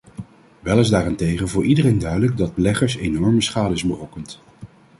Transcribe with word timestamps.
Wel 0.59 0.79
is 0.79 0.89
daarentegen 0.89 1.47
voor 1.49 1.63
iedereen 1.65 1.99
duidelijk 1.99 2.37
dat 2.37 2.55
beleggers 2.55 2.95
enorme 2.95 3.41
schade 3.41 3.73
is 3.73 3.83
berokkend. 3.83 4.41